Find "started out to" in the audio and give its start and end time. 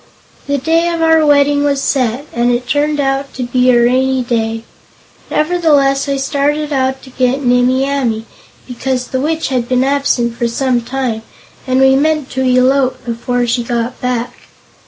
6.17-7.11